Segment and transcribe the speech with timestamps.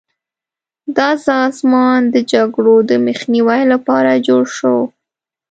[0.97, 4.77] دا سازمان د جګړو د مخنیوي لپاره جوړ شو.